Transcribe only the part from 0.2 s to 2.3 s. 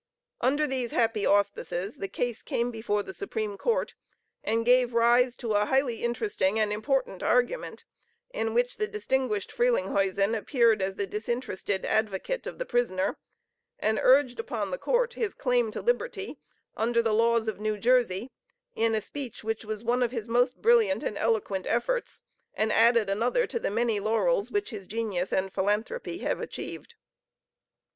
Under these happy auspices, the